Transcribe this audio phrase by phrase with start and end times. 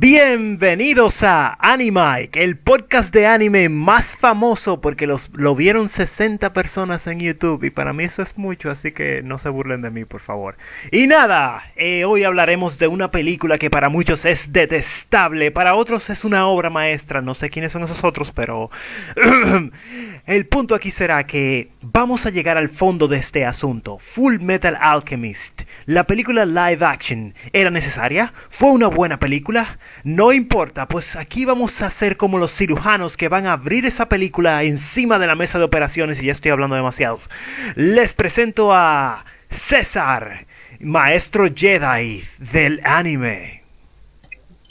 [0.00, 7.08] Bienvenidos a Animike, el podcast de anime más famoso porque los, lo vieron 60 personas
[7.08, 10.04] en YouTube y para mí eso es mucho, así que no se burlen de mí,
[10.04, 10.56] por favor.
[10.92, 16.08] Y nada, eh, hoy hablaremos de una película que para muchos es detestable, para otros
[16.10, 18.70] es una obra maestra, no sé quiénes son esos otros, pero
[20.26, 23.98] el punto aquí será que vamos a llegar al fondo de este asunto.
[23.98, 28.32] Full Metal Alchemist, la película live action, ¿era necesaria?
[28.48, 29.76] ¿Fue una buena película?
[30.04, 34.08] No importa, pues aquí vamos a ser como los cirujanos que van a abrir esa
[34.08, 37.28] película encima de la mesa de operaciones y ya estoy hablando demasiados.
[37.74, 40.46] Les presento a César,
[40.80, 43.62] maestro Jedi del anime.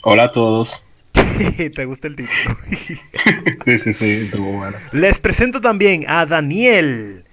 [0.02, 0.86] Hola a todos.
[1.74, 2.56] ¿Te gusta el título?
[3.64, 4.76] sí, sí, sí, estuvo bueno.
[4.92, 7.24] Les presento también a Daniel,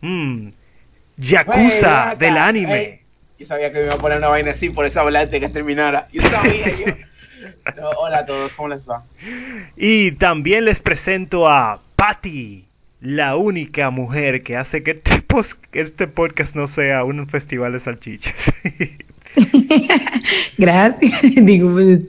[0.00, 0.48] mm,
[1.16, 2.80] Yakuza del anime.
[2.80, 3.00] Ey,
[3.38, 5.48] yo sabía que me iba a poner una vaina así, por eso antes de que
[5.48, 6.08] terminara.
[6.12, 6.86] Yo sabía, yo.
[7.76, 9.04] No, hola a todos, ¿cómo les va?
[9.76, 12.66] Y también les presento a Patty,
[13.00, 15.24] la única mujer que hace que este,
[15.72, 18.34] este podcast no sea un festival de salchichas.
[20.58, 21.22] Gracias.
[21.36, 22.00] Digo, pues,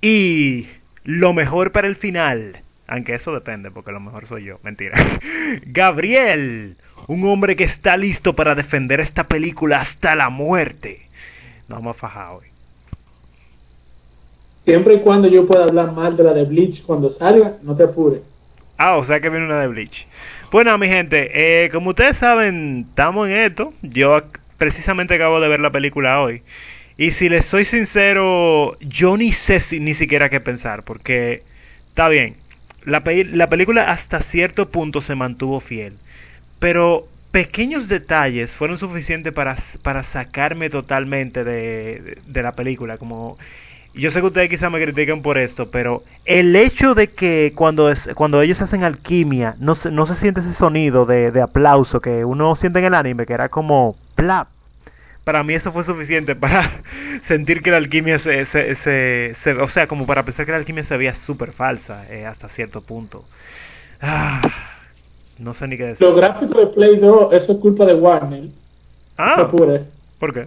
[0.00, 0.68] y
[1.04, 5.20] lo mejor para el final, aunque eso depende, porque lo mejor soy yo, mentira.
[5.66, 11.08] Gabriel, un hombre que está listo para defender esta película hasta la muerte.
[11.68, 12.53] Nos vamos a fajar hoy.
[14.64, 17.84] Siempre y cuando yo pueda hablar mal de la de Bleach cuando salga, no te
[17.84, 18.22] apures.
[18.76, 20.06] Ah, o sea que viene una de Bleach.
[20.50, 21.30] Bueno, mi gente,
[21.64, 23.72] eh, como ustedes saben, estamos en esto.
[23.82, 24.22] Yo
[24.58, 26.42] precisamente acabo de ver la película hoy.
[26.96, 31.42] Y si les soy sincero, yo ni sé si, ni siquiera qué pensar, porque
[31.88, 32.36] está bien.
[32.84, 35.94] La, la película hasta cierto punto se mantuvo fiel.
[36.58, 42.98] Pero pequeños detalles fueron suficientes para, para sacarme totalmente de- de la película.
[42.98, 43.38] Como
[43.94, 47.90] yo sé que ustedes quizás me critiquen por esto, pero el hecho de que cuando
[47.90, 52.00] es, cuando ellos hacen alquimia, no se, no se siente ese sonido de, de aplauso
[52.00, 54.48] que uno siente en el anime, que era como plap.
[55.22, 56.82] Para mí eso fue suficiente para
[57.26, 60.58] sentir que la alquimia se, se, se- se- o sea, como para pensar que la
[60.58, 63.24] alquimia se veía súper falsa eh, hasta cierto punto.
[64.02, 64.40] Ah,
[65.38, 66.06] no sé ni qué decir.
[66.06, 68.44] Los gráficos de Play 2, eso es culpa de Warner.
[69.16, 69.48] Ah.
[70.18, 70.46] ¿por qué?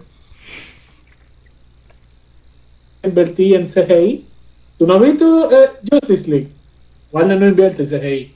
[3.02, 4.26] Invertí en CGI.
[4.78, 6.48] ¿Tú no has visto eh, Justice League?
[7.12, 8.34] Warner no invierte en CGI.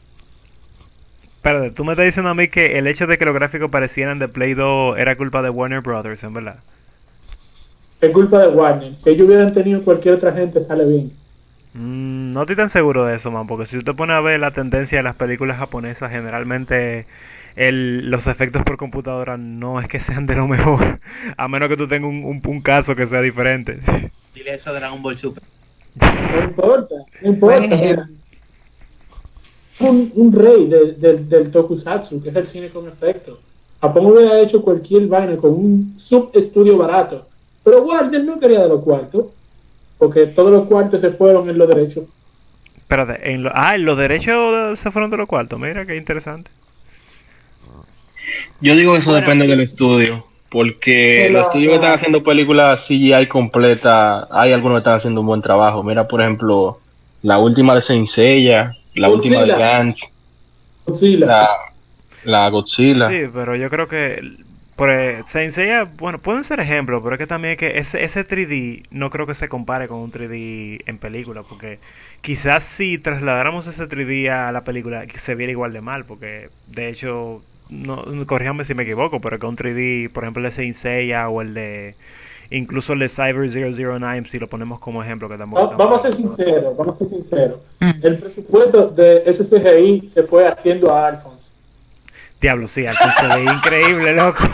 [1.37, 4.19] Espérate, tú me estás diciendo a mí que el hecho de que los gráficos parecieran
[4.19, 6.65] de Play 2 era culpa de Warner Brothers, en verdad.
[8.03, 8.95] Es culpa de Warner.
[8.97, 11.17] Si ellos hubieran tenido cualquier otra gente, sale bien.
[11.75, 14.39] Mm, no estoy tan seguro de eso, man, porque si tú te pones a ver
[14.41, 17.07] la tendencia de las películas japonesas, generalmente
[17.57, 21.01] el, los efectos por computadora no es que sean de lo mejor,
[21.37, 23.81] a menos que tú tengas un, un- un caso que sea diferente.
[24.55, 25.43] Eso a Dragon Ball Super.
[26.01, 28.09] No importa, no importa.
[29.81, 33.39] Un, un rey de- del- del tokusatsu, que es el cine con efectos.
[33.81, 37.27] Japón hubiera hecho cualquier vaina con un subestudio barato.
[37.65, 39.27] Pero Warner no quería de los cuartos.
[39.99, 42.05] Porque todos los cuartos se fueron en los derechos.
[42.77, 46.51] Espérate, en lo- ah, en los derechos se fueron de los cuartos, mira qué interesante.
[48.61, 49.25] Yo digo que eso Bueno.
[49.27, 54.77] depende del estudio, porque Pero- los estudios que están haciendo películas CGI completa, hay algunos
[54.77, 55.83] que están haciendo un buen trabajo.
[55.83, 56.79] Mira, por ejemplo,
[57.23, 59.59] la última de Saint Seiya, la última de Godzilla.
[59.59, 60.15] Gantz,
[60.87, 61.27] Godzilla.
[61.27, 61.49] la,
[62.25, 63.09] la Godzilla.
[63.09, 64.21] Sí, pero yo creo que
[64.77, 68.05] por eh, Saint Seiya, bueno, pueden ser ejemplos, pero es que también es que ese,
[68.05, 71.79] ese 3D no creo que se compare con un 3D en película, porque
[72.21, 76.49] quizás si trasladáramos ese 3D a la película que se viera igual de mal, porque
[76.69, 80.57] de hecho, no, corríjame si me equivoco, pero que un 3D, por ejemplo, el de
[80.57, 81.97] Saint Seiya o el de
[82.51, 85.99] incluso el de Cyber 009, si lo ponemos como ejemplo, que tampoco Va- tan vamos
[86.05, 87.61] a ser sinceros, vamos a ser sinceros.
[87.81, 87.91] Mm.
[88.03, 91.51] El presupuesto de ese CGI se fue haciendo a Alphonse.
[92.41, 94.45] Diablo, sí, Alfonso se ve increíble, loco.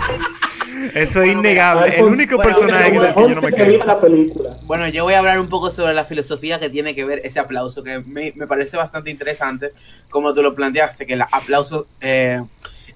[0.94, 1.98] Eso es Bueno, innegable.
[1.98, 3.86] El único bueno, personaje que bueno, del que yo no Alphonse me quería quedo.
[3.86, 4.56] la película.
[4.66, 7.41] Bueno, yo voy a hablar un poco sobre la filosofía que tiene que ver ese
[7.41, 9.72] aplauso, que me, me parece bastante interesante,
[10.10, 12.42] como tú lo planteaste, que el aplauso eh,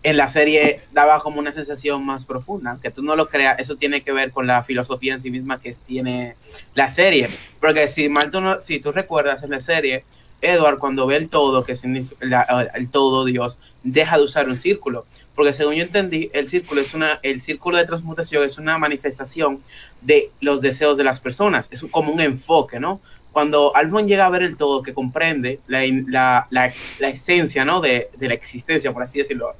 [0.02, 3.76] en la serie daba como una sensación más profunda, que tú no lo creas, eso
[3.76, 6.34] tiene que ver con la filosofía en sí misma que tiene
[6.75, 7.28] la serie,
[7.60, 10.04] porque si mal tú no- si tú recuerdas en la serie,
[10.40, 14.56] Edward cuando ve el todo, que significa la- el todo Dios, deja de usar un
[14.56, 15.06] círculo,
[15.37, 19.62] porque según yo entendí, el círculo es una, el círculo de transmutación es una manifestación
[20.00, 23.00] de los deseos de las personas, es como un enfoque, ¿no?
[23.31, 27.81] Cuando Alfon llega a ver el todo, que comprende la, la, la, ex- esencia, ¿no?
[27.81, 29.54] De, de la existencia, por así decirlo,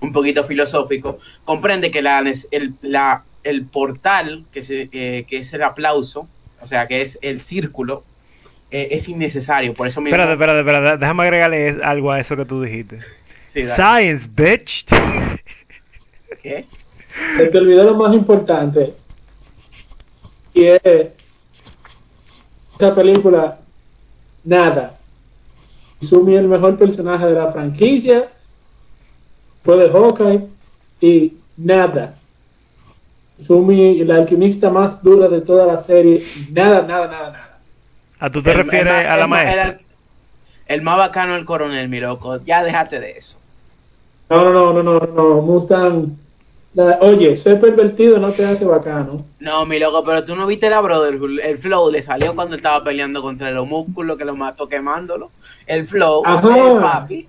[0.00, 5.52] un poquito filosófico, comprende que la, el, la, el portal, que, se, eh, que es
[5.52, 6.28] el aplauso,
[6.60, 8.04] o sea, que es el círculo,
[8.70, 9.74] eh, es innecesario.
[9.74, 10.16] Por eso mismo.
[10.16, 10.98] Espérate, espérate, espérate.
[10.98, 13.00] Déjame agregarle es- algo a eso que tú dijiste.
[13.46, 13.64] Sí.
[13.74, 14.86] Science, bitch.
[16.42, 16.66] ¿Qué?
[17.36, 18.92] Se te olvidó lo más importante.
[20.52, 20.80] Y es
[22.78, 23.58] esa película,
[24.44, 24.98] nada.
[26.02, 28.30] Sumi es el mejor personaje de la franquicia.
[29.66, 30.40] Fue de Hawkeye.
[31.02, 32.14] Y nada.
[33.40, 36.24] Sumi, la alquimista más dura de toda la serie.
[36.50, 37.58] Nada, nada, nada, nada.
[38.18, 39.64] ¿A tú te El- el refieres más- a la el maestra?
[39.66, 39.78] El,
[40.68, 42.40] el más bacano el coronel, mi loco.
[42.44, 43.36] Ya déjate de eso.
[44.30, 45.42] No, no, no, no, no, no.
[45.42, 46.16] Mustang.
[46.74, 49.24] la- oye, ser pervertido no te hace bacano.
[49.38, 51.40] No, mi loco, pero tú no viste la Brotherhood.
[51.40, 55.30] El flow le salió cuando estaba peleando contra el homúnculo que lo mató quemándolo.
[55.66, 56.48] El flow, Ajá.
[56.56, 57.28] eh, papi.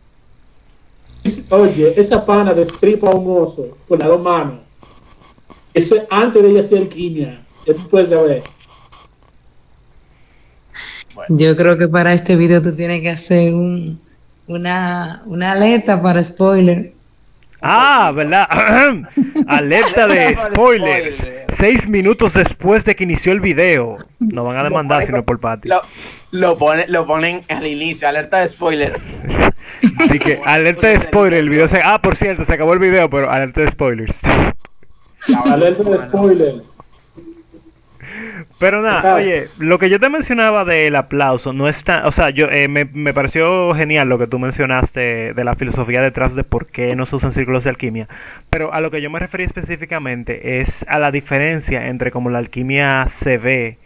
[1.49, 4.59] Oye, esa pana destripa a un oso con las dos manos.
[5.73, 7.45] Eso es antes de ella hacer alquimia.
[7.65, 8.43] Ya tú puedes saber.
[11.29, 13.99] Yo creo que para este video tú tienes que hacer un,
[14.47, 16.93] una, una alerta para spoiler.
[17.61, 18.47] Ah, ¿verdad?
[19.47, 21.15] Alerta de spoilers.
[21.17, 21.45] spoiler.
[21.57, 23.95] Seis minutos después de que inició el video.
[24.19, 25.69] Nos van a demandar si no es por Patty.
[25.69, 25.81] Lo,
[26.31, 28.93] lo, pone- lo ponen al inicio, alerta de spoiler.
[29.99, 31.39] Así que, alerta de spoiler.
[31.39, 31.81] El video se...
[31.83, 34.19] Ah, por cierto, se acabó el video, pero alerta de spoilers.
[35.45, 36.55] Alerta de spoiler.
[38.59, 42.29] Pero nada, oye, lo que yo te mencionaba del aplauso no es tan, o sea,
[42.29, 46.43] yo eh, me, me pareció genial lo que tú mencionaste de la filosofía detrás de
[46.43, 48.07] por qué no se usan círculos de alquimia,
[48.49, 52.39] pero a lo que yo me referí específicamente es a la diferencia entre cómo la
[52.39, 53.77] alquimia se ve,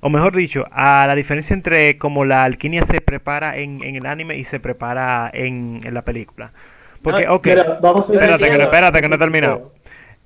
[0.00, 4.06] o mejor dicho, a la diferencia entre cómo la alquimia se prepara en, en el
[4.06, 6.52] anime y se prepara en, en la película.
[7.02, 9.72] Porque, No, ok, Mira, vamos a espérate, que no, espérate, que no he terminado.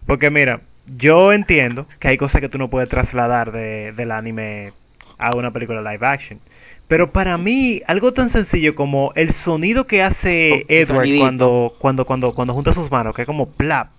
[0.07, 4.73] Porque mira, yo entiendo que hay cosas que tú no puedes trasladar de, del anime
[5.19, 6.41] a una película live action.
[6.89, 11.19] Pero para mí, algo tan sencillo como el sonido que hace Oh, Edward sonidito.
[11.19, 13.91] cuando, cuando, cuando, cuando junta sus manos, que es como plap,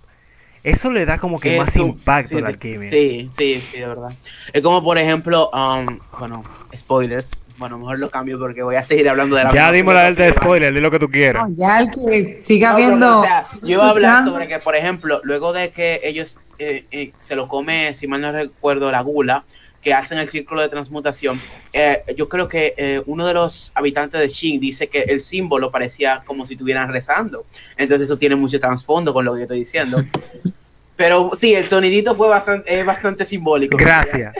[0.62, 2.90] eso le da como que Es más impacto sí, a la alquimia.
[2.90, 4.12] Sí, sí, sí, de verdad.
[4.52, 6.44] Es como, por ejemplo, um, bueno,
[6.76, 7.41] spoilers.
[7.62, 10.24] Bueno, mejor lo cambio porque voy a seguir hablando de la Ya dimos la alerta
[10.24, 10.42] de filosofía.
[10.48, 11.48] spoiler, di lo que tú quieras.
[11.48, 13.18] No, ya el que siga No, pero, viendo.
[13.20, 16.86] o sea, yo iba a hablar sobre que, por ejemplo, luego de que ellos eh,
[16.90, 19.44] eh, se lo come, si mal no recuerdo, la gula,
[19.80, 21.40] que hacen el círculo de transmutación,
[21.72, 25.70] eh, yo creo que eh, uno de los habitantes de Shin dice que el símbolo
[25.70, 27.46] parecía como si estuvieran rezando.
[27.76, 29.98] Entonces eso tiene mucho trasfondo con lo que yo estoy diciendo.
[31.02, 33.76] Pero sí, el sonidito fue bastante, es bastante simbólico.
[33.76, 34.36] Gracias.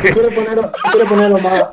[0.00, 0.72] Quieres ponerlo,
[1.06, 1.64] ponerlo más.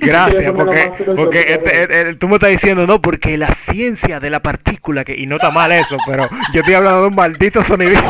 [0.00, 1.90] Gracias, Quiero porque, porque este- ¿verdad?
[2.00, 5.36] este- tú me estás diciendo, no, porque la ciencia de la partícula, que, y no
[5.36, 8.02] está mal eso, pero yo estoy hablando de un maldito sonidito.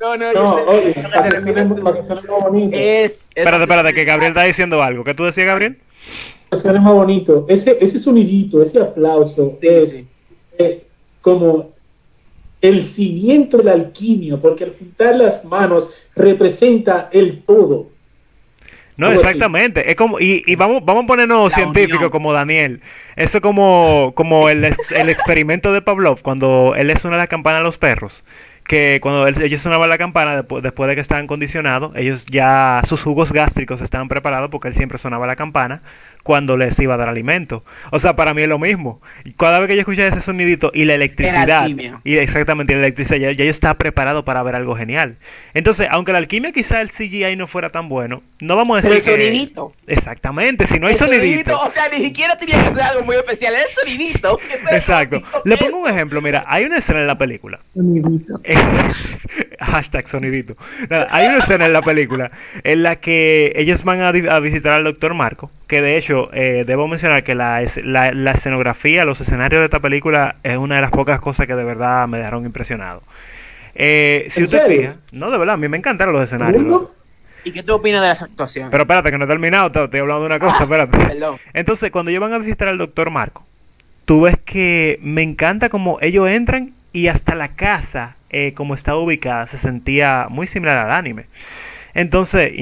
[0.00, 1.02] No, no, yo No, sé, oye, que
[2.70, 3.12] que es...
[3.12, 5.04] es espérate, espérate, que Gabriel está diciendo algo.
[5.04, 5.78] ¿Qué tú decías, Gabriel?
[6.62, 7.44] Suene más bonito.
[7.46, 10.08] Ese, ese sonidito, ese aplauso Sí, es sí.
[10.58, 10.86] eh,
[11.20, 11.75] como
[12.66, 17.88] el cimiento de la alquimia, porque al juntar las manos representa el todo.
[18.96, 19.16] No, así.
[19.16, 19.90] exactamente.
[19.90, 22.10] Es como, y, y vamos, vamos a ponernos La científicos unión.
[22.10, 22.80] como Daniel.
[23.16, 27.58] Eso es como, como el, el experimento de Pavlov, cuando él le suena la campana
[27.58, 28.24] a los perros.
[28.66, 32.82] Que cuando él- ellos sonaban la campana, después, después de que estaban condicionados, ellos ya,
[32.88, 35.82] sus jugos gástricos estaban preparados porque él siempre sonaba la campana
[36.26, 37.62] cuando les iba a dar alimento.
[37.92, 39.00] O sea, para mí es lo mismo.
[39.38, 42.00] Cada vez que yo escuché ese sonidito y la electricidad, alquimia.
[42.02, 45.18] y exactamente la electricidad, ya, ya yo estaba preparado para ver algo genial.
[45.54, 48.94] Entonces, aunque la alquimia quizá el CGI no fuera tan bueno, no vamos a Pero
[48.94, 49.26] decir el que...
[49.26, 49.72] sonidito.
[49.86, 51.56] Exactamente, si no hay El sonidito.
[51.60, 53.54] O sea, ni siquiera tenía que ser algo muy especial.
[53.54, 54.40] El sonidito.
[54.72, 55.22] Exacto.
[55.44, 57.60] Le pongo un ejemplo, mira, hay una escena en la película.
[57.72, 58.40] sonidito.
[59.60, 60.56] Hashtag sonidito.
[60.90, 62.32] Nada, hay una escena en la película
[62.64, 66.86] en la que ellos van a visitar al doctor Marco, que de hecho eh, debo
[66.88, 70.90] mencionar que la, la, la escenografía, los escenarios de esta película es una de las
[70.90, 73.02] pocas cosas que de verdad me dejaron impresionado.
[73.74, 74.80] Eh, si ¿En usted serio?
[74.80, 76.64] fija, no, de verdad, a mí me encantaron los escenarios.
[77.44, 78.70] ¿Y qué tú opinas de las actuaciones?
[78.70, 80.98] Pero espérate, que no he terminado, te- estoy hablando de una cosa, espérate.
[80.98, 81.38] Perdón.
[81.52, 83.44] Entonces, cuando ellos van a visitar al doctor Marco,
[84.04, 88.98] tú ves que me encanta como ellos entran y hasta la casa, eh, como estaba
[88.98, 91.26] ubicada, se sentía muy similar al anime.
[91.96, 92.52] Entonces,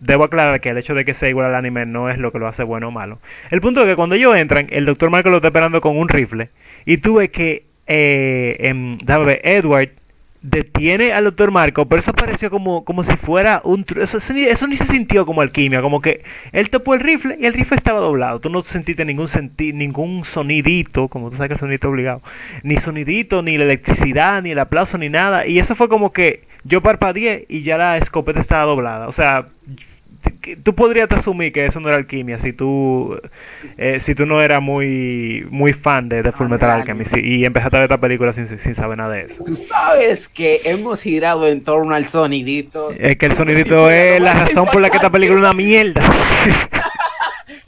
[0.00, 2.38] debo aclarar que el hecho de que sea igual al anime no es lo que
[2.38, 3.18] lo hace bueno o malo.
[3.50, 6.08] El punto es que cuando ellos entran, el doctor Marco lo está esperando con un
[6.08, 6.48] rifle
[6.86, 9.90] y tú ves que, eh, em, Edward
[10.42, 13.84] detiene al doctor Marco, pero eso pareció como, como si fuera un...
[14.00, 17.36] Eso, eso ni, eso ni se sintió como alquimia, como que él topó el rifle
[17.40, 18.40] y el rifle estaba doblado.
[18.40, 22.22] Tú no sentiste ningún senti ningún sonidito, como tú sabes que el sonidito obligado.
[22.62, 25.46] Ni sonidito, ni la electricidad, ni el aplauso, ni nada.
[25.46, 29.08] Y eso fue como que yo parpadeé y ya la escopeta estaba doblada.
[29.08, 29.48] O sea,
[30.64, 33.20] tú podrías asumir que eso no era alquimia si tú
[33.76, 36.70] eh, si tú no eras muy muy fan de, de Full Metal.
[36.70, 39.44] Alchemist y, y empezaste a ver esta película sin, sin saber nada de eso.
[39.44, 42.90] Tú sabes que hemos girado en torno al sonidito.
[42.98, 46.00] Es que el sonidito es la razón por la que esta película es una mierda.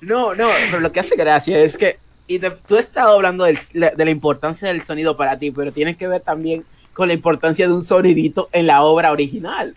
[0.00, 3.59] No, no, pero lo que hace gracia es que y tú has estado hablando del-
[3.75, 6.64] de la importancia del sonido para ti, pero tienes que ver también
[6.95, 9.75] con la importancia de un sonidito en la obra original.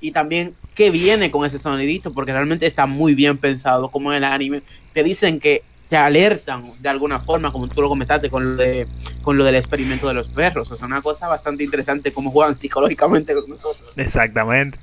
[0.00, 4.18] Y también qué viene con ese sonidito, porque realmente está muy bien pensado como en
[4.18, 4.62] el anime.
[4.92, 8.86] Te dicen que te alertan de alguna forma, como tú lo comentaste con lo, de,
[9.22, 10.70] con lo del experimento de los perros.
[10.72, 13.96] O sea, una cosa bastante interesante cómo juegan psicológicamente con nosotros.
[13.98, 14.78] Exactamente.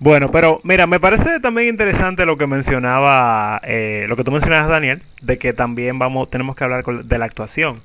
[0.00, 4.68] Bueno, pero mira, me parece también interesante lo que mencionaba, eh, lo que tú mencionabas,
[4.68, 7.80] Daniel, de que también vamos, tenemos que hablar con- de la actuación.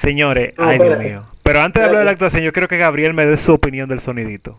[0.00, 1.24] Señores, No, ay Dios mío.
[1.42, 3.88] Pero antes de hablar de la actuación, yo quiero que Gabriel me dé su opinión
[3.90, 4.58] del sonidito.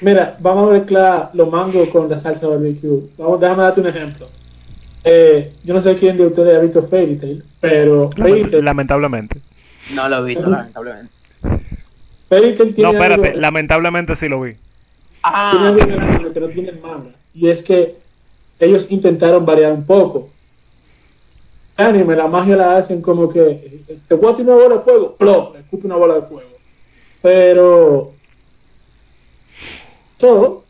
[0.00, 3.00] Mira, vamos a mezclar los mangos con la salsa barbecue.
[3.16, 4.26] Vamos, déjame darte un ejemplo.
[5.04, 8.64] Eh, yo no sé quién de ustedes ha visto Fairy Tail, pero Fairy Lament- Tail,
[8.64, 9.40] lamentablemente.
[9.94, 11.12] No lo he visto, lamentablemente.
[12.28, 14.52] Fairy Tail No, tiene espérate, algo, lamentablemente sí lo vi.
[14.52, 14.60] tiene
[15.22, 17.10] Ah, algo en el anime que no tiene manga.
[17.34, 17.96] Y es que
[18.60, 20.28] ellos intentaron variar un poco.
[21.76, 23.40] El anime, la magia la hacen como que
[23.88, 25.54] eh, te voy a tirar una bola de fuego, ¡plop!
[25.54, 26.50] Le escupe una bola de fuego.
[27.22, 28.12] Pero
[30.18, 30.64] so,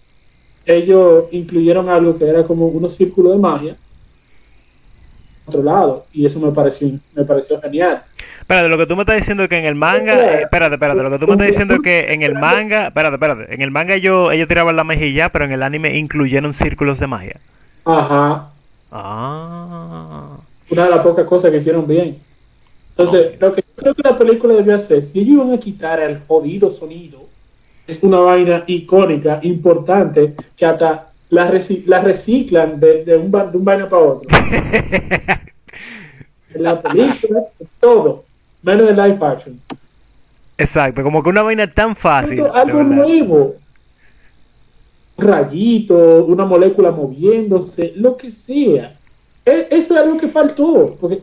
[0.67, 3.77] ellos incluyeron algo que era como unos círculos de magia
[5.47, 8.03] otro lado y eso me pareció me pareció genial
[8.41, 11.03] Espérate, lo que tú me estás diciendo es que en el manga, eh, espérate, espérate,
[11.03, 13.71] lo que tú me estás diciendo es que en el manga, espérate, espérate, en el
[13.71, 17.37] manga ellos, ellos tiraban la ya, pero en el anime incluyeron círculos de magia.
[17.85, 18.49] ajá
[18.91, 20.39] Ah.
[20.71, 22.19] una de las pocas cosas que hicieron bien
[22.97, 26.01] entonces lo que yo creo que la película debió hacer si ellos iban a quitar
[26.01, 27.28] el jodido sonido
[27.89, 33.59] es una vaina icónica importante que hasta la, reci- la reciclan de, de un, de
[33.59, 34.29] un vaina para otro
[36.55, 37.41] en la película
[37.81, 38.25] todo
[38.63, 39.61] menos el live action
[40.61, 42.41] Exacto, como que una vaina tan fácil.
[42.53, 43.55] Algo- nuevo.
[45.17, 48.93] Un rayito, una molécula moviéndose, lo que sea.
[49.47, 51.21] E- Eso es algo que faltó, porque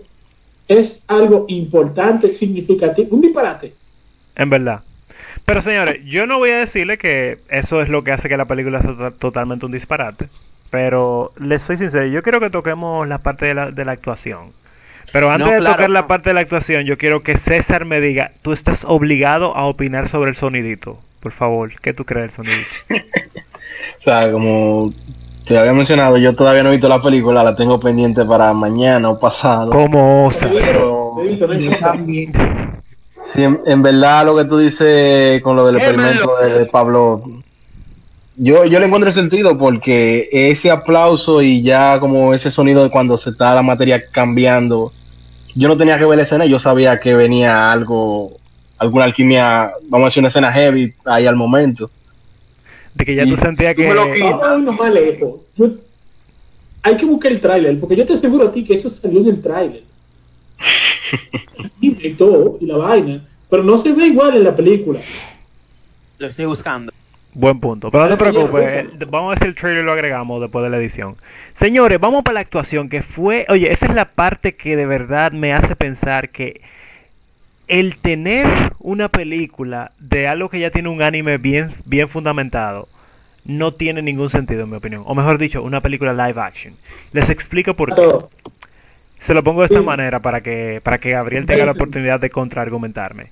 [0.70, 3.74] es algo importante, significativo, un disparate.
[4.38, 4.80] En verdad.
[5.46, 8.46] Pero señores, yo no voy a decirle que eso es lo que hace que la
[8.46, 10.28] película sea to- totalmente un disparate.
[10.72, 14.50] Pero les soy sincero, yo quiero que toquemos la parte de la, de la actuación.
[15.14, 16.08] Pero antes No, de claro, tocar la no.
[16.08, 20.10] parte de la actuación, yo quiero que César me diga, tú estás obligado a opinar
[20.10, 21.00] sobre el sonidito.
[21.20, 22.70] Por favor, ¿qué tú crees del sonidito?
[24.00, 24.94] O sea, como
[25.46, 29.10] te había mencionado, yo todavía no he visto la película, la tengo pendiente para mañana
[29.10, 29.70] o pasado.
[29.72, 30.50] ¿Cómo osa?
[30.52, 32.32] Pero Yo también.
[33.36, 35.92] Sí, en, en verdad lo que tú dices con lo del Émelo.
[35.92, 37.24] experimento de, de Pablo,
[38.38, 42.90] yo, yo le encuentro el sentido porque ese aplauso y ya como ese sonido de
[42.90, 44.92] cuando se está la materia cambiando,
[45.54, 48.32] yo no tenía que ver la escena, yo sabía que venía algo,
[48.78, 51.90] alguna alquimia, vamos a decir una escena heavy ahí al momento.
[52.94, 53.88] De que ya Y tú sentías tú que...
[53.90, 54.06] me lo.
[55.56, 55.70] Yo-
[56.82, 59.28] hay que buscar el tráiler, porque yo te aseguro a ti que eso salió en
[59.30, 59.84] el tráiler.
[61.86, 63.22] Y todo, y la vaina.
[63.50, 65.00] Pero no se ve igual en la película.
[66.18, 66.92] lo estoy buscando.
[67.34, 67.92] Buen punto.
[67.92, 70.70] Pero no te preocupes, eh, vamos a ver si el trailer lo agregamos después de
[70.70, 71.18] la edición.
[71.60, 75.34] Señores, vamos para la actuación, que fue, oye, esa es la parte que de verdad
[75.34, 76.62] me hace pensar que
[77.68, 78.48] el tener
[78.80, 82.88] una película de algo que ya tiene un anime bien, bien fundamentado,
[83.44, 85.04] no tiene ningún sentido en mi opinión.
[85.06, 86.74] O mejor dicho, una película live action.
[87.12, 88.08] Les explico por qué.
[89.26, 92.30] Se lo pongo de esta manera para que, para que Gabriel tenga la oportunidad de
[92.30, 93.32] contraargumentarme.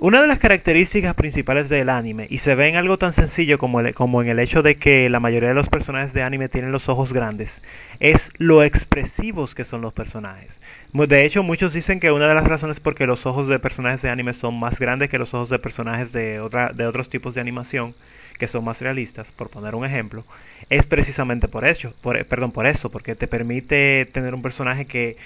[0.00, 3.80] Una de las características principales del anime, y se ve en algo tan sencillo como,
[3.80, 6.72] el- como en el hecho de que la mayoría de los personajes de anime tienen
[6.72, 7.62] los ojos grandes,
[8.00, 10.50] es lo expresivos que son los personajes.
[10.92, 14.02] De hecho, muchos dicen que una de las razones por qué los ojos de personajes
[14.02, 17.34] de anime son más grandes que los ojos de personajes de, otra, de otros tipos
[17.34, 17.94] de animación,
[18.38, 20.24] que son más realistas, por poner un ejemplo,
[20.70, 25.16] es precisamente por eso, por, perdón, por eso, porque te permite tener un personaje que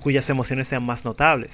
[0.00, 1.50] cuyas emociones sean más notables.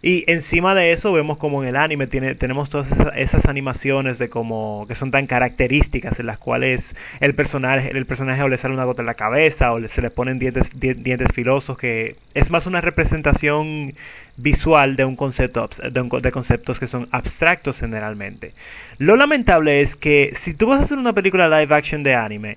[0.00, 4.18] Y encima de eso vemos como en el anime tiene, tenemos todas esas, esas animaciones
[4.18, 8.58] de como que son tan características en las cuales el personaje, el personaje o le
[8.58, 11.76] sale una gota en la cabeza o le- se le ponen dientes, di- dientes filosos
[11.76, 13.92] que es más una representación
[14.36, 18.52] visual de un concepto de, de conceptos que son abstractos generalmente.
[18.98, 22.56] Lo lamentable es que si tú vas a hacer una película live action de anime,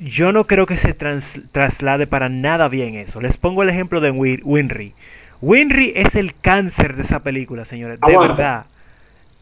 [0.00, 3.20] yo no creo que se trans- traslade para nada bien eso.
[3.20, 4.94] Les pongo el ejemplo de Win- Winry.
[5.42, 8.34] Winry es el cáncer de esa película, señores, de Aguanta.
[8.34, 8.64] verdad.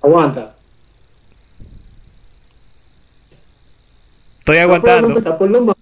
[0.03, 0.55] Aguanta.
[4.41, 5.09] Estoy No aguantando.
[5.09, 5.77] empezar por lo malo.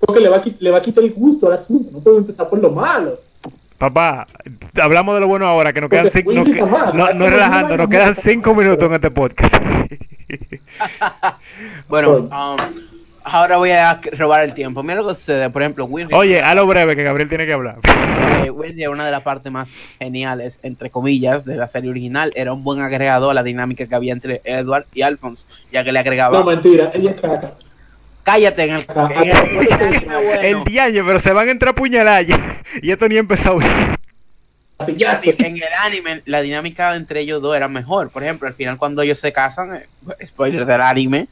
[0.00, 1.90] Porque le va, a, qui- le va a quitar el gusto al asunto.
[1.92, 3.18] No podemos empezar por lo malo.
[3.78, 4.26] Papá,
[4.80, 8.14] hablamos de lo bueno ahora, que nos quedan cinco, no, no, no relajando, nos quedan
[8.16, 9.54] cinco minutos en este podcast.
[11.88, 12.56] Bueno, um,
[13.24, 14.82] ahora voy a robar el tiempo.
[14.82, 15.50] Mira lo que sucede.
[15.50, 16.14] Por ejemplo, Winry.
[16.14, 17.76] Oye, a lo breve, que Gabriel tiene que hablar.
[18.44, 22.32] eh, Winry era una de las partes más geniales, entre comillas, de la serie original.
[22.36, 25.92] Era un buen agregado a la dinámica que había entre Edward y Alphonse, ya que
[25.92, 26.38] le agregaba.
[26.38, 26.90] No, mentira.
[26.94, 27.52] Ella es caca.
[28.22, 28.86] Cállate en el.
[28.88, 30.42] En el- bueno.
[30.42, 32.62] El pero se van a entrar puñaladas ya.
[32.80, 33.96] Y esto ni ha empezado bien.
[34.78, 35.34] Así que así.
[35.38, 38.10] en el anime, la dinámica entre ellos dos era mejor.
[38.10, 39.86] Por ejemplo, al final, cuando ellos se casan, eh,
[40.26, 41.28] spoiler del anime,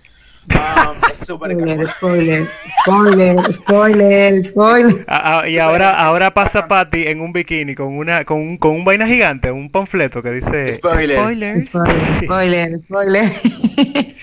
[0.49, 0.97] um,
[1.31, 2.47] Spoiler, spoiler,
[2.81, 5.05] spoiler, spoiler, spoiler.
[5.07, 8.73] Ah, ah, y ahora, ahora pasa Patty en un bikini con una, con un, con
[8.73, 11.19] un vaina gigante, un panfleto que dice Spoiler.
[11.19, 11.69] Spoiler,
[12.17, 13.31] spoiler, spoiler.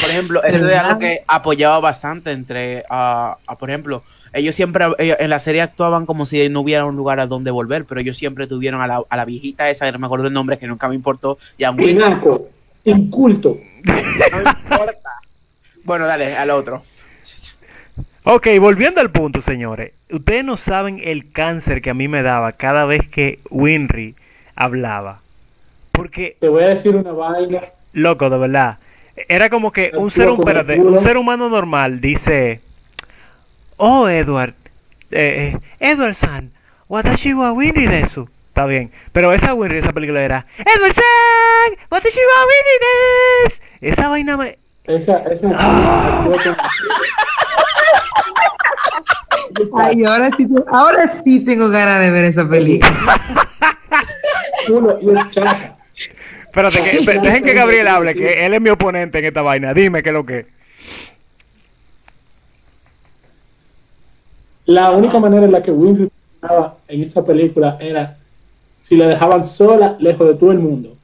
[0.00, 4.86] Por ejemplo, eso es algo que apoyaba bastante entre, ah, ah, por ejemplo, ellos siempre
[4.98, 8.00] ellos en la serie actuaban como si no hubiera un lugar a donde volver, pero
[8.00, 10.58] ellos siempre tuvieron a la, a la viejita esa, que no me acuerdo el nombre,
[10.58, 12.48] que nunca me importó, y a Pinaco.
[12.84, 13.58] Inculto.
[13.84, 13.98] no
[14.38, 15.10] importa.
[15.84, 16.82] Bueno, dale, al otro.
[18.24, 19.92] Ok, volviendo al punto, señores.
[20.10, 24.14] Ustedes no saben el cáncer que a mí me daba cada vez que Winry
[24.54, 25.20] hablaba.
[25.90, 27.62] Porque, Te voy a decir una vaina.
[27.92, 28.78] loco, de verdad.
[29.28, 32.60] Era como que un ser, espérate, un ser humano normal dice,
[33.76, 34.54] oh Edward,
[35.10, 36.50] eh, eh, Edward San,
[36.88, 38.28] watashi wa Winry desu.
[38.52, 42.78] Está bien, pero esa Winry esa película era, Edward San, watashi wa Winry
[43.48, 43.56] desu.
[43.80, 44.58] Esa vaina me...
[44.84, 45.48] Esa, esa.
[45.54, 46.28] Ah.
[49.84, 53.20] Ay, ahora sí, te- ahora sí tengo ganas de ver esa película.
[54.66, 55.76] Culo y es chaca.
[56.44, 59.72] Espérate, que, pe- dejen que Gabriel hable, que él es mi oponente en esta vaina.
[59.72, 60.46] Dime qué es lo que...
[64.66, 68.18] La única manera en la que Winry funcionaba en esa película era
[68.82, 70.96] si la dejaban sola, lejos de todo el mundo.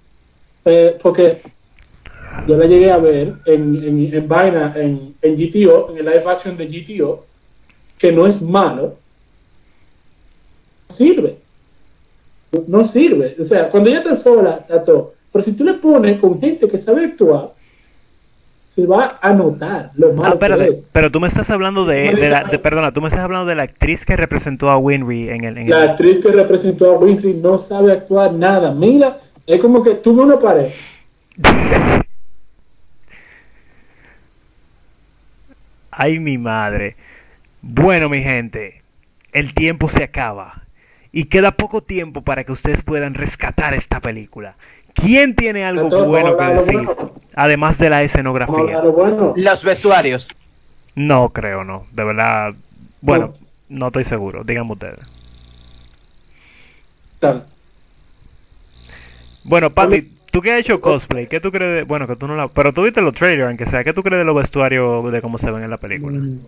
[0.65, 1.41] Eh, porque
[2.47, 6.25] yo la llegué a ver en, en, en vaina, en, en GTO, en el live
[6.27, 7.25] action de GTO,
[7.97, 8.97] que no es malo,
[10.89, 11.39] sirve.
[12.67, 13.37] No sirve.
[13.39, 15.15] O sea, cuando ella está sola, está todo.
[15.33, 17.53] Pero si tú le pones con gente que sabe actuar,
[18.69, 20.91] se va a notar lo malo que espérate, es.
[20.93, 23.55] pero tú me estás hablando de, de la, de- perdona, tú me estás hablando de
[23.57, 26.99] la actriz que representó a Winry en el, en La el- actriz que representó a
[26.99, 28.73] Winfrey no sabe actuar nada.
[28.73, 30.71] Mira, es como que tuvo una pared.
[35.91, 36.97] Ay, mi madre.
[37.63, 38.83] Bueno, mi gente,
[39.33, 40.63] el tiempo se acaba
[41.11, 44.55] y queda poco tiempo para que ustedes puedan rescatar esta película.
[45.01, 46.75] ¿Quién tiene algo Entonces, bueno que decir?
[46.87, 47.13] bueno.
[47.35, 48.81] Además de la escenografía.
[48.81, 49.33] bueno.
[49.37, 50.29] Los vestuarios.
[50.95, 51.87] No creo, no.
[51.93, 52.55] De verdad,
[53.01, 53.35] bueno,
[53.69, 54.43] no estoy seguro.
[54.45, 54.99] Díganme ustedes.
[57.21, 57.45] Tal.
[59.45, 61.83] Bueno, Pati, tú que has hecho cosplay, ¿qué tú crees de...
[61.85, 62.49] Bueno, que tú no la...
[62.49, 63.85] Pero tú viste los trailers, aunque sea.
[63.85, 66.19] ¿Qué tú crees de los vestuarios de cómo se ven en la película?
[66.19, 66.41] Mm,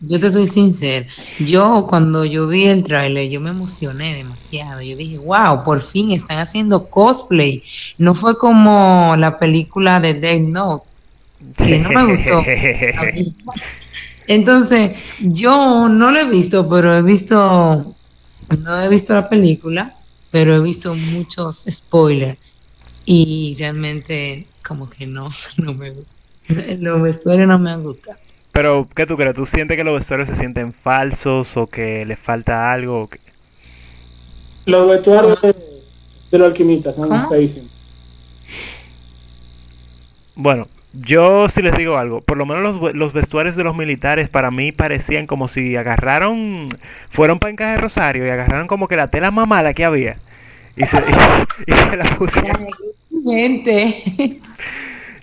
[0.00, 1.06] Yo te soy sincera.
[1.40, 4.80] Yo cuando yo vi el tráiler, yo me emocioné demasiado.
[4.80, 7.62] Yo dije, wow, por fin están haciendo cosplay.
[7.98, 10.88] No fue como la película de Dead Note,
[11.56, 12.42] que no me gustó.
[14.28, 17.94] Entonces, yo no lo he visto, pero he visto,
[18.58, 19.96] no he visto la película,
[20.30, 22.38] pero he visto muchos spoilers.
[23.04, 25.92] Y realmente, como que no, no me.
[26.78, 28.18] Los vestuarios no me han gustado.
[28.58, 29.36] Pero, ¿qué tú crees?
[29.36, 33.02] ¿Tú sientes que los vestuarios se sienten falsos o que les falta algo?
[33.02, 33.20] o que-
[34.66, 35.54] Los vestuarios de,
[36.32, 37.08] de los alquimistas son.
[40.34, 42.20] Bueno, yo sí les digo algo.
[42.20, 46.68] Por lo menos los, los vestuarios de los militares para mí parecían como si agarraron...
[47.10, 50.16] Fueron para Encaje Rosario y agarraron como que la tela más mala que había.
[50.76, 50.96] Y se,
[51.68, 52.66] y se la pusieron.
[53.24, 54.40] Gente.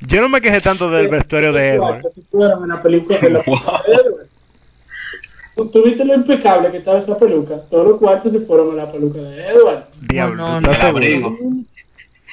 [0.08, 2.04] Yo no me quejé tanto del vestuario de Edward.
[2.04, 4.28] La película, en la película de Edward.
[5.56, 7.62] Tú- ¿Tú viste lo impecable que estaba esa peluca?
[7.70, 9.86] Todos los cuartos se fueron a la peluca de Edward.
[10.02, 11.38] Diablo, No, ¿tú no.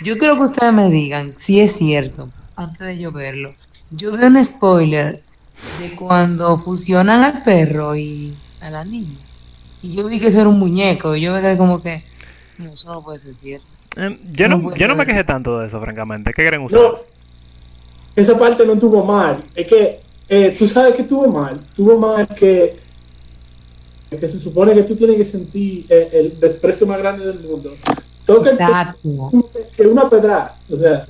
[0.02, 3.54] Yo quiero que ustedes me digan si es cierto, antes de yo verlo.
[3.90, 5.22] Yo veo un spoiler
[5.78, 9.18] de cuando fusionan al perro y a la niña.
[9.82, 11.14] Y yo vi que eso era un muñeco.
[11.14, 12.02] Y yo me quedé como que.
[12.58, 13.66] No, eso no puede ser cierto.
[13.96, 16.32] Eh, yo No yo no me quejé tanto de eso, francamente.
[16.32, 16.82] ¿Qué creen ustedes?
[16.82, 16.98] No,
[18.16, 19.42] esa parte no estuvo mal.
[19.54, 21.60] Es que eh, tú sabes que estuvo mal.
[21.68, 22.76] Estuvo mal que,
[24.10, 27.74] que se supone que tú tienes que sentir eh, el desprecio más grande del mundo.
[28.26, 28.58] Toca el
[29.76, 30.54] que- una pedra.
[30.70, 31.06] O sea,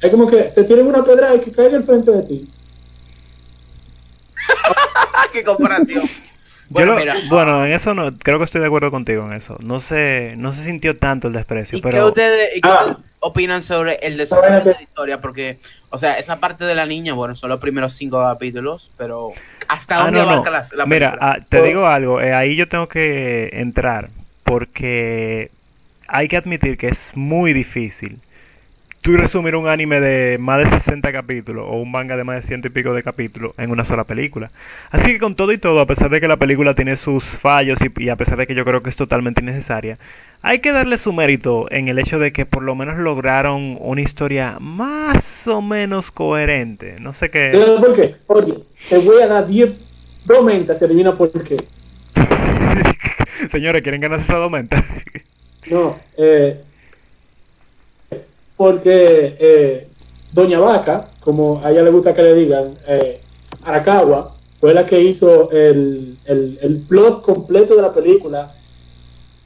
[0.00, 2.48] es como que te tienen una pedra y que caiga al frente de ti.
[5.14, 6.08] ¡Ah, qué comparación!
[6.68, 7.14] Bueno, lo- mira.
[7.30, 9.56] bueno, en eso no, creo que estoy de acuerdo contigo en eso.
[9.60, 12.98] No se, no se sintió tanto el desprecio, ¿Y qué pero ustedes, y qué Ah.
[13.26, 15.20] Opinan sobre el desarrollo Bueno, de la historia?
[15.20, 15.60] Porque,
[15.90, 19.96] o sea, esa parte de la niña, bueno, son los primeros cinco capítulos, pero ¿hasta
[19.96, 20.26] Ah, dónde no, no.
[20.26, 21.20] abarca la, la Mira, película?
[21.20, 24.10] ah, te digo algo, eh, ahí yo tengo que entrar
[24.44, 25.50] porque
[26.08, 28.20] hay que admitir que es muy difícil
[29.00, 32.48] tú resumir un anime de más de 60 capítulos o un manga de más de
[32.48, 34.50] ciento y pico de capítulos en una sola película.
[34.90, 37.78] Así que con todo y todo, a pesar de que la película tiene sus fallos
[37.80, 39.98] y, y a pesar de que yo creo que es totalmente innecesaria,
[40.42, 44.02] hay que darle su mérito en el hecho de que por lo menos lograron una
[44.02, 46.96] historia más o menos coherente.
[47.00, 47.52] No sé qué...
[47.52, 48.16] ¿Sabes por qué?
[48.26, 49.86] Oye, te voy a dar 10
[50.26, 51.56] dos mentas y adivina por qué.
[53.52, 54.84] Señores, ¿quieren ganarse esa domenta?
[55.70, 56.60] No, eh,
[58.56, 59.88] porque eh,
[60.32, 63.20] Doña Vaca, como a ella le gusta que le digan, eh,
[63.64, 68.52] Arakawa, fue la que hizo el, el, el plot completo de la película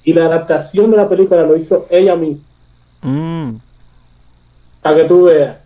[0.05, 2.47] y la adaptación de la película lo hizo ella misma,
[3.03, 3.57] Mm.
[4.83, 5.57] para que tú veas.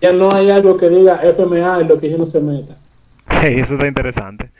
[0.00, 2.76] Ya no hay algo que diga FMA en lo que ella no se meta.
[3.28, 4.50] Hey, eso está interesante.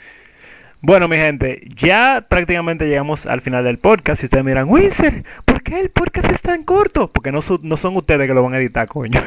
[0.81, 4.23] Bueno, mi gente, ya prácticamente llegamos al final del podcast.
[4.23, 7.11] Y ustedes miran, Windsor, ¿por qué el podcast es tan corto?
[7.13, 9.21] Porque no, su- no son ustedes que lo van a editar, coño.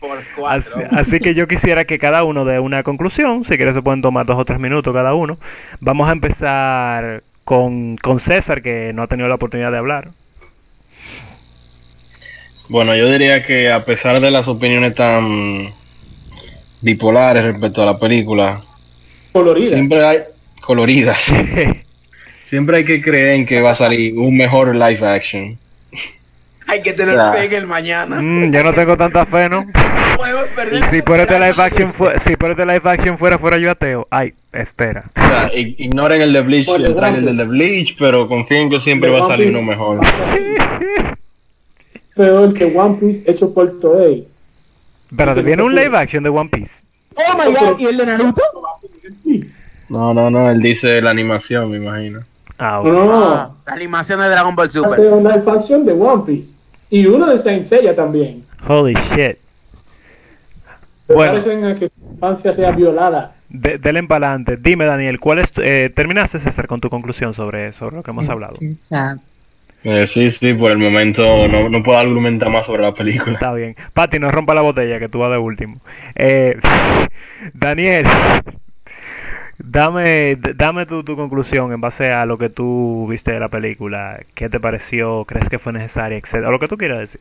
[0.00, 0.72] Por Así, cuatro.
[0.90, 3.44] así que yo quisiera que cada uno dé una conclusión.
[3.44, 5.38] Si quieren se pueden tomar dos o tres minutos cada uno.
[5.78, 10.08] Vamos a empezar con, con César, que no ha tenido la oportunidad de hablar.
[12.68, 15.68] Bueno, yo diría que a pesar de las opiniones tan
[16.80, 18.60] bipolares respecto a la película,
[19.32, 19.70] Coloridas.
[19.70, 20.18] siempre hay
[20.62, 21.32] coloridas.
[22.44, 25.58] Siempre hay que creer en que va a salir un mejor live action.
[26.66, 27.32] Hay que tener Ya.
[27.32, 28.20] fe en el mañana.
[28.20, 29.66] Mm, yo no tengo tanta fe, ¿no?
[30.92, 34.06] Si por este live action, fue- si por este live action fuera, fuera yo ateo.
[34.10, 35.04] Ay, espera.
[35.16, 38.78] O sea, ig- ignoren el de Bleach, el trailer del de Bleach, pero confíen que
[38.78, 40.00] siempre De va a salir uno mejor.
[42.14, 44.26] Peor que One Piece hecho por Toei.
[45.10, 46.82] Espérate, viene un live action de One Piece.
[47.16, 48.42] Oh my god, ¿y el de Naruto?
[49.92, 52.20] No, no, no, él dice la animación, me imagino.
[52.58, 52.86] Ah, ok.
[52.86, 55.00] No, Ah, la animación de Dragon Ball hace Super.
[55.12, 56.52] un live action de One Piece.
[56.90, 58.44] Y uno de Saint Seiya también.
[58.66, 59.36] Holy shit.
[61.08, 61.32] Me Bueno.
[61.32, 63.34] parecen a que su infancia sea violada.
[63.48, 64.56] De, del para adelante.
[64.58, 68.10] Dime, Daniel, ¿cuál es tu- eh, terminaste, César, con tu conclusión sobre, sobre lo que
[68.12, 68.54] hemos hablado?
[68.62, 69.22] Exacto.
[69.84, 73.34] Eh, sí, sí, por el momento no, no puedo argumentar más sobre la película.
[73.34, 73.76] Está bien.
[73.92, 75.80] Pati, no rompa la botella, que tú vas de último.
[76.14, 76.56] Eh,
[77.52, 78.06] Daniel,
[79.62, 84.20] dame, dame tu, conclusión en base a lo que tú viste de la película.
[84.34, 85.24] ¿Qué te pareció?
[85.24, 86.20] ¿Crees que fue necesaria?
[86.46, 87.20] O lo que tú quieras decir.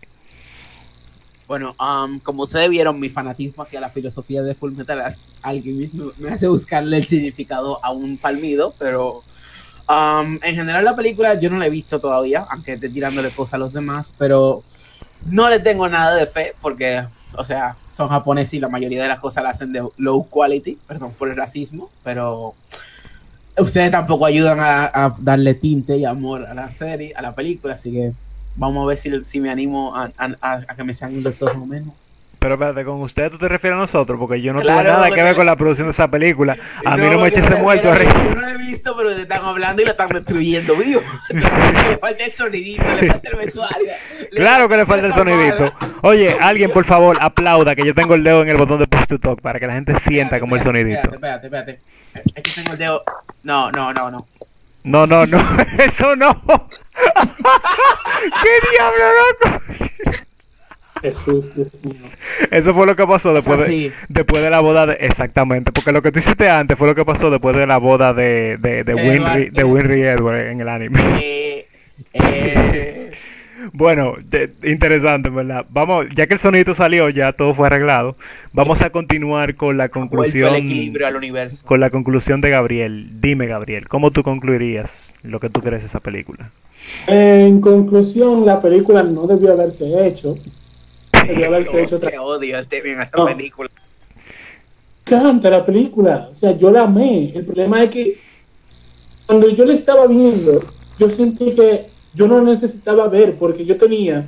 [1.48, 5.02] Bueno, um, como ustedes vieron, mi fanatismo hacia la filosofía de Full Metal
[5.42, 9.22] Alchemist me hace buscarle el significado a un palmido, pero
[9.90, 13.56] um, en general la película yo no la he visto todavía, aunque esté tirándole cosas
[13.56, 14.64] a los demás, pero
[15.26, 17.04] no le tengo nada de fe porque,
[17.36, 20.78] o sea, son japoneses y la mayoría de las cosas las hacen de low quality,
[20.88, 22.54] perdón por el racismo, pero
[23.58, 27.92] ustedes tampoco ayudan a, darle tinte y amor a la serie, a la película, así
[27.92, 28.14] que
[28.56, 31.42] vamos a ver si, si me animo a, a- a- a que me sean los
[31.42, 31.94] ojos menos.
[32.42, 35.12] Pero espérate, con usted tú te refieres a nosotros, porque yo no Claro, tuve nada
[35.12, 36.58] que ver con la producción de esa película.
[36.84, 39.46] A mí no, me eches muerto que Yo no lo he visto, pero te están
[39.46, 41.02] hablando y lo están destruyendo vivo.
[41.30, 43.92] Entonces, le falta el sonidito, le falta el vestuario.
[44.32, 45.72] Claro que le falta el sonidito.
[46.02, 49.06] Oye, alguien por favor aplauda que yo tengo el dedo en el botón de push
[49.06, 51.14] to talk para que la gente sienta como el Espérate, sonidito.
[51.14, 52.42] Espérate, espérate, espérate.
[52.42, 53.04] Es que tengo el dedo.
[53.44, 54.18] No, no, no, no.
[54.84, 55.38] No, no, no,
[55.78, 56.42] eso no.
[58.42, 59.62] ¿Qué diablo, loco?
[61.02, 61.96] Jesús, Dios mío.
[62.52, 63.92] Eso fue lo que pasó después de, así.
[64.10, 64.94] después de la boda de...
[65.02, 68.14] Exactamente, porque lo que tú hiciste antes fue lo que pasó después de la boda
[68.14, 69.64] de, de, de, Winry, de.
[69.64, 71.00] Winry Edward en el anime.
[71.20, 71.68] Eh,
[72.14, 73.12] eh,
[73.74, 75.66] Bueno, de- interesante, ¿verdad?
[75.70, 78.16] Vamos, ya que el sonidito salió, ya todo fue arreglado.
[78.54, 81.66] Vamos a continuar con la el conclusión equilibrio al universo.
[81.66, 83.22] con la conclusión de Gabriel.
[83.22, 84.90] Dime, Gabriel, ¿cómo tú concluirías
[85.24, 86.52] lo que tú crees de esa película?
[87.08, 90.36] En conclusión, la película no debió haberse hecho.
[91.28, 93.26] Debió haberse hecho otra que odio este en esa No.
[93.26, 93.70] película.
[95.04, 96.30] canta la película.
[96.32, 97.32] O sea, yo la amé.
[97.36, 98.20] El problema es que
[99.26, 100.64] cuando yo le estaba viendo,
[101.00, 104.26] yo sentí que yo no necesitaba ver porque yo tenía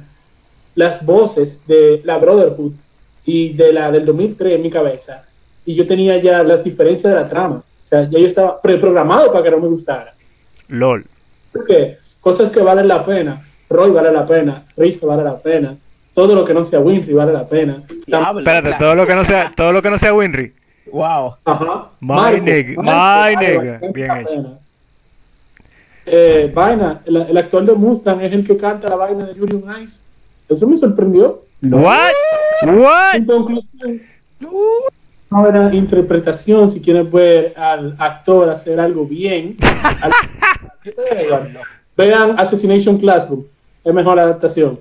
[0.75, 2.73] las voces de la Brotherhood
[3.25, 5.23] y de la del 2003 en mi cabeza
[5.65, 7.57] y yo tenía ya las diferencias de la trama.
[7.57, 10.13] O sea, ya yo estaba preprogramado para que no me gustara.
[10.69, 11.05] LOL.
[11.51, 15.77] Porque cosas que valen la pena, Roy vale la pena, Reese vale la pena,
[16.13, 17.81] todo lo que no sea Winfrey vale la pena.
[18.05, 20.53] Diablo, Espérate, la- todo lo que no sea, todo lo que no sea Winry.
[20.91, 21.35] Wow.
[21.45, 21.89] Ajá.
[22.01, 23.79] My nigga, my nigga.
[23.93, 24.57] Bien hecho.
[26.05, 29.55] Eh, vaina, el, el actor de Mustang es el que canta la vaina de Yuri
[29.55, 29.99] on Ice.
[30.49, 31.41] Eso me sorprendió.
[31.61, 32.11] What?
[32.63, 33.15] What?
[33.15, 34.01] En conclusión,
[35.31, 39.55] no era interpretación si quieres ver al actor hacer algo bien.
[40.01, 40.11] al-
[41.95, 43.43] Vean Assassination Classroom,
[43.83, 44.79] es mejor adaptación.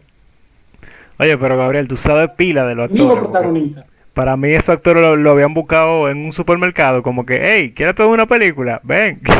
[1.22, 3.22] Oye, pero Gabriel, tú sabes pila de los actores.
[3.22, 3.86] protagonista.
[4.12, 7.94] Para mí esos actores lo, lo habían buscado en un supermercado, como que, hey, ¿quieres
[7.94, 8.80] ver una película?
[8.82, 9.20] Ven.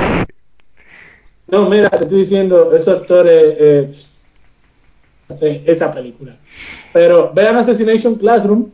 [1.49, 3.91] No, mira, te estoy diciendo, esos actores eh,
[5.29, 6.37] hacen esa película.
[6.95, 8.71] Pero vean Assassination Classroom.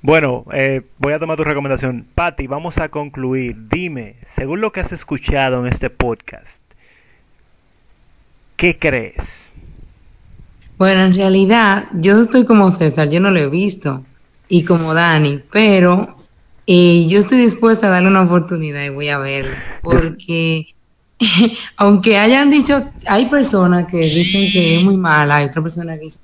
[0.00, 2.06] Bueno, eh, voy a tomar tu recomendación.
[2.14, 3.56] Patty, vamos a concluir.
[3.68, 6.62] Dime, según lo que has escuchado en este podcast,
[8.56, 9.45] ¿qué crees?
[10.78, 14.04] Bueno, en realidad, yo estoy como César, yo no lo he visto,
[14.48, 16.16] y como Dani, pero
[16.66, 20.66] eh, yo estoy dispuesta a darle una oportunidad y voy a verlo, porque
[21.78, 26.04] aunque hayan dicho, hay personas que dicen que es muy mala, hay otras personas que
[26.04, 26.20] dicen,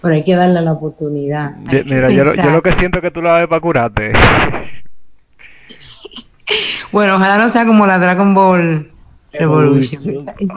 [0.00, 1.56] pero hay que darle la oportunidad.
[1.70, 2.52] Yo- mira, yo, lo- yo pensar.
[2.52, 4.12] lo que siento que tú la ves para curarte.
[6.92, 8.88] Bueno, ojalá no sea como la Dragon Ball
[9.32, 10.00] Revolution.
[10.02, 10.14] Evolution.
[10.16, 10.54] Esa- esa-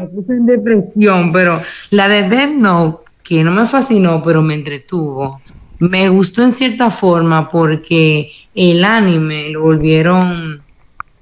[0.00, 4.54] me puse en depresión, pero la de Death Note, que no me fascinó, pero me
[4.54, 5.40] entretuvo,
[5.78, 10.62] me gustó en cierta forma porque el anime lo volvieron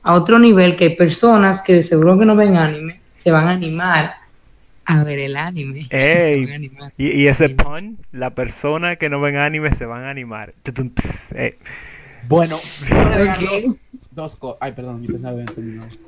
[0.02, 3.48] a otro nivel que hay personas que de seguro que no ven anime se van
[3.48, 4.14] a animar
[4.86, 5.86] a ver el anime.
[5.90, 10.54] Ey, y, y ese pun, la persona que no ven anime se van a animar.
[12.26, 12.56] Bueno,
[14.12, 14.58] dos cosas.
[14.60, 16.07] Ay, perdón, yo pensaba que habían terminado.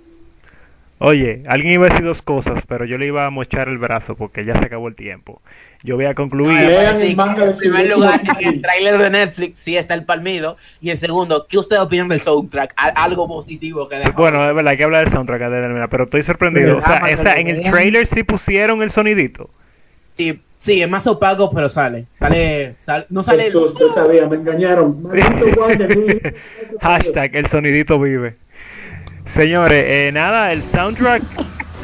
[1.03, 4.17] Oye, alguien iba a decir dos cosas, pero yo le iba a mochar el brazo
[4.17, 5.41] porque ya se acabó el tiempo.
[5.83, 6.53] Yo voy a concluir.
[6.53, 9.79] No, Lean sí, el manga de en primer lugar, en el tráiler de Netflix sí
[9.79, 10.59] está el palmido.
[10.83, 12.75] Y en segundo, ¿qué ustedes opinan del soundtrack?
[12.77, 14.13] Al- Algo positivo que dejó.
[14.13, 16.77] Bueno, es verdad, hay que hablar del soundtrack de pero estoy sorprendido.
[16.77, 19.49] O sea, Pero, o sea, en el trailer sí pusieron el sonidito.
[20.19, 22.05] Y, sí, es más opaco, pero sale.
[22.19, 23.51] Sale, sale- no sale.
[23.51, 25.09] Yo sabía, me engañaron.
[26.83, 28.37] Hashtag el sonidito vive.
[29.35, 31.23] Señores, eh, nada, el soundtrack.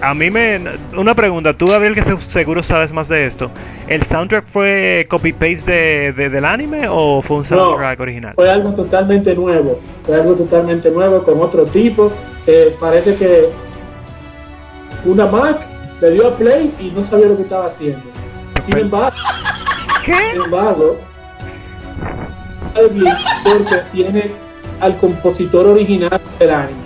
[0.00, 0.60] A mí me.
[0.96, 3.50] Una pregunta, tú, Gabriel, que se- seguro sabes más de esto.
[3.88, 8.32] ¿El soundtrack fue copy-paste de, de- del anime o fue un No, soundtrack original?
[8.34, 9.80] Fue algo totalmente nuevo.
[10.02, 12.12] Fue algo totalmente nuevo con otro tipo.
[12.46, 13.46] Eh, parece que
[15.04, 15.60] una Mac
[16.02, 18.00] le dio a play y no sabía lo que estaba haciendo.
[18.66, 19.16] Sin embargo,
[20.04, 20.14] ¿Qué?
[20.32, 20.98] sin embargo,
[22.74, 24.30] porque tiene
[24.80, 26.85] al compositor original del anime.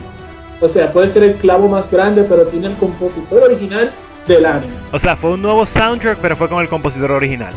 [0.61, 3.93] O sea, puede ser el clavo más grande, pero tiene el compositor original
[4.27, 4.75] del anime.
[4.93, 7.53] O sea, fue un nuevo soundtrack, pero fue con el compositor original.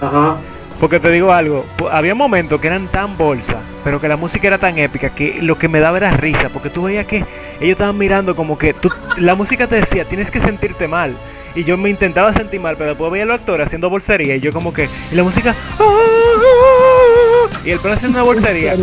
[0.00, 0.36] Ajá.
[0.80, 4.58] Porque te digo algo, había momentos que eran tan bolsa, pero que la música era
[4.58, 7.98] tan épica que lo que me daba era risa, porque tú veías que ellos estaban
[7.98, 11.16] mirando como que tú, la música te decía, tienes que sentirte mal.
[11.54, 14.40] Y yo me intentaba sentir mal, pero después veía a los actores haciendo bolsería y
[14.40, 15.52] yo como que, y la música,
[17.68, 18.74] y el perro haciendo una bolsería.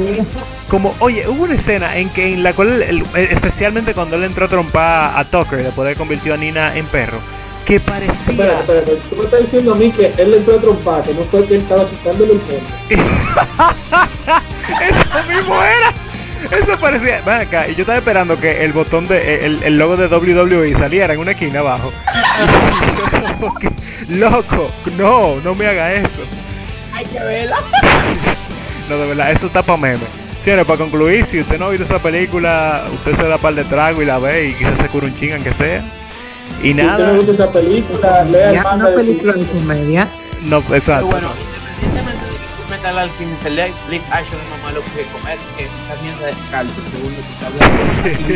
[0.69, 4.24] Como, oye, hubo una escena en que en la cual, el- el- especialmente cuando él
[4.24, 7.17] entró a trompar a Tucker, después de convirtió a Nina en perro,
[7.65, 8.13] que parecía...
[8.30, 8.95] Espérate, espérate.
[9.10, 11.45] Tú me estás diciendo a mí que él le entró a trompar, que no fue
[11.48, 12.62] que él estaba quitándole el pelo.
[14.82, 15.93] Eso mismo era.
[16.58, 17.21] Eso parecía.
[17.26, 19.45] Ven acá, y yo estaba esperando que el botón de.
[19.45, 21.91] El, el logo de WWE saliera en una esquina abajo.
[23.60, 23.69] Que,
[24.10, 26.10] Loco, no, no me haga eso.
[26.93, 27.58] Hay que verla.
[28.89, 30.04] No, de verdad, eso está para meme.
[30.43, 33.63] Señores, para concluir, si usted no ha visto esa película, usted se da par de
[33.63, 35.84] trago y la ve y quizás se cura un chingan que sea.
[36.62, 39.45] Y Si usted no nada, ha visto esa película, lea el manga una película de
[39.45, 40.08] comedia.
[40.43, 41.08] no, Pero exacto.
[41.08, 41.30] bueno,
[41.82, 46.02] independientemente de que Metal Alchemist el live live action es más malo que comer esa
[46.04, 47.45] mierda descalzo, según lo que se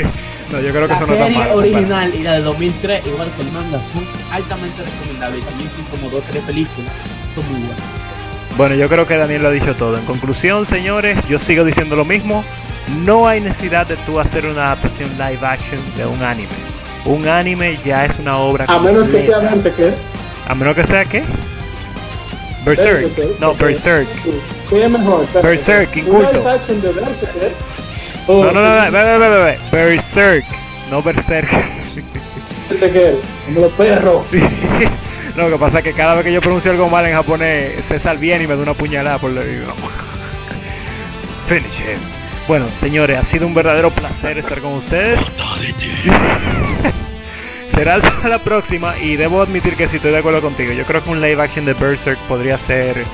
[0.02, 0.10] habla.
[0.52, 1.52] no, yo creo que La eso no está serie mal.
[1.54, 5.42] original y la de 2003, igual que el manga, son altamente recomendables.
[5.42, 6.92] y También son como dos o tres películas.
[7.36, 8.09] Son muy buenas.
[8.60, 9.98] Bueno, yo creo que Daniel lo ha dicho todo.
[9.98, 12.44] En conclusión, señores, yo sigo diciendo lo mismo.
[13.06, 16.50] No hay necesidad de tú hacer una adaptación live action de un anime.
[17.06, 19.78] Un anime ya es una obra A menos que sea completa.
[19.78, 19.94] Berserker.
[20.50, 21.24] A menos que sea qué?
[22.66, 23.40] Berserk.
[23.40, 24.10] No, Berserk.
[25.42, 26.44] Berserk, inculto.
[26.44, 27.54] Berserker
[28.28, 30.46] Oh, No, no, no, no, ve, ve, ve, Berserk,
[30.92, 31.50] no Berserk.
[32.70, 33.16] ¿De qué?
[33.46, 34.26] Como los perros.
[35.40, 38.18] Lo que pasa es que cada vez que yo pronuncio algo mal en japonés, César
[38.18, 39.74] viene y me da una puñalada por el oído.
[41.48, 41.98] Finish.
[42.48, 45.20] Bueno, señores, ha sido un verdadero placer estar con ustedes.
[47.76, 50.74] Será hasta la próxima y debo admitir que si estoy de acuerdo contigo.
[50.74, 53.06] Yo creo que un live action de Berserk podría ser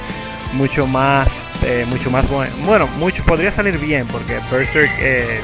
[0.54, 1.28] mucho más,
[1.64, 2.54] eh, mucho más bueno.
[2.66, 5.42] Bueno, mucho podría salir bien porque Berserk eh,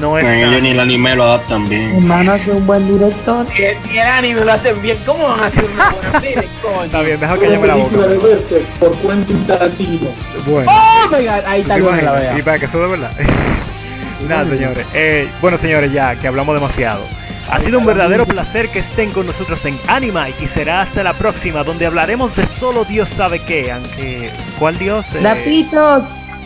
[0.00, 0.24] no es.
[0.24, 1.94] Tan- ellos ni el anime lo adaptan bien.
[1.96, 3.46] Hermano, que un buen director.
[3.90, 4.98] Ni el anime lo hacen bien.
[5.06, 6.84] ¿Cómo van a hacer una buena peli, coño?
[6.84, 7.88] Está bien, deja que llame la boca.
[7.96, 10.08] película de Berserk por Quentin Tarantino.
[10.46, 10.70] Bueno.
[10.72, 12.38] Oh my god, ahí está ¿Te el bueno, la vea.
[12.38, 13.10] Y para que eso de verdad.
[14.28, 14.86] Nada, señores.
[14.94, 17.02] Eh, bueno, señores, ya que hablamos demasiado.
[17.50, 21.14] Ha sido un verdadero placer que estén con nosotros en Animite y será hasta la
[21.14, 25.06] próxima donde hablaremos de solo Dios sabe qué, aunque ¿cuál Dios?
[25.14, 26.02] Eh, Trapitos.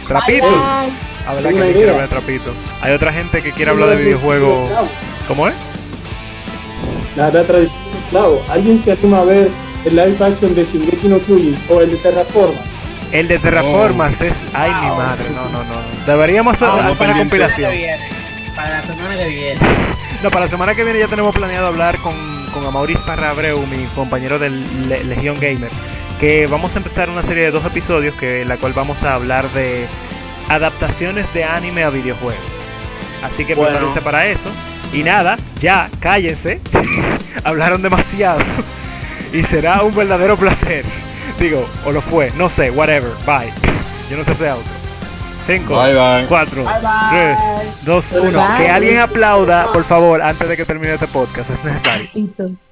[0.07, 0.49] Trapitos.
[0.49, 0.93] Bye,
[1.27, 2.55] A verdad que quiero de Trapitos.
[2.81, 4.71] Hay otra gente que quiere hablar de videojuegos.
[5.29, 5.55] ¿Cómo es?
[7.17, 8.43] La, la tradición esclavo.
[8.51, 9.49] ¿Alguien se anima a ver
[9.85, 12.61] el live action de Shingeki no Kyojin o el de Terraforma?
[13.13, 14.33] El de Terraformas es.
[14.55, 16.07] Ay, mi madre, no, no, no.
[16.13, 17.73] Deberíamos hacer una compilación.
[18.57, 19.61] Para la semana que viene.
[20.23, 22.15] No, para la semana que viene ya tenemos planeado hablar con,
[22.53, 25.71] con Amauris Parrabreu, mi compañero del Le- Legión Gamer,
[26.21, 29.15] que vamos a empezar una serie de dos episodios que en la cual vamos a
[29.15, 29.87] hablar de
[30.55, 32.43] adaptaciones de anime a videojuegos.
[33.23, 33.71] Así que Bueno.
[33.73, 34.51] prepárense para eso.
[34.93, 36.61] Y nada, ya, cállense.
[37.45, 38.41] Hablaron demasiado.
[39.33, 40.85] y será un verdadero placer.
[41.39, 43.11] Digo, o lo fue, no sé, whatever.
[43.27, 43.53] Bye.
[44.11, 44.65] Yo no sé hacer auto.
[45.47, 46.27] 5, Bye, bye.
[46.29, 46.73] 4, Bye,
[47.11, 47.67] 3, bye.
[47.85, 48.23] 2, 1.
[48.33, 48.57] Bye.
[48.59, 51.49] Que alguien aplauda, por favor, antes de que termine este podcast.
[51.51, 52.63] Es necesario.